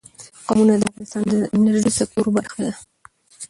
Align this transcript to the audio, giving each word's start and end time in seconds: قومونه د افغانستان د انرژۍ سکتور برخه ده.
قومونه 0.47 0.73
د 0.77 0.83
افغانستان 0.89 1.23
د 1.31 1.33
انرژۍ 1.55 1.91
سکتور 1.99 2.25
برخه 2.35 2.59
ده. 2.65 2.73